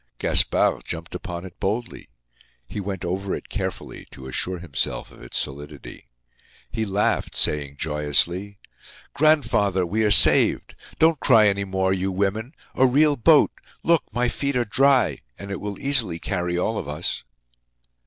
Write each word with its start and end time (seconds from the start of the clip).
Gaspard 0.17 0.83
jumped 0.83 1.13
upon 1.13 1.45
it 1.45 1.59
boldly. 1.59 2.09
He 2.67 2.79
went 2.79 3.05
over 3.05 3.35
it 3.35 3.49
carefully, 3.49 4.07
to 4.09 4.25
assure 4.27 4.57
himself 4.57 5.11
of 5.11 5.21
its 5.21 5.37
solidity. 5.37 6.07
He 6.71 6.85
laughed, 6.87 7.35
saying 7.35 7.77
joyously: 7.77 8.57
"Grandfather, 9.13 9.85
we 9.85 10.03
are 10.03 10.09
saved! 10.09 10.73
Don't 10.97 11.19
cry 11.19 11.47
any 11.47 11.65
more, 11.65 11.93
you 11.93 12.11
women. 12.11 12.55
A 12.73 12.87
real 12.87 13.15
boat! 13.15 13.51
Look, 13.83 14.11
my 14.11 14.27
feet 14.27 14.55
are 14.57 14.65
dry. 14.65 15.19
And 15.37 15.51
it 15.51 15.61
will 15.61 15.79
easily 15.79 16.17
carry 16.17 16.57
all 16.57 16.79
of 16.79 16.87
us!" 16.89 17.23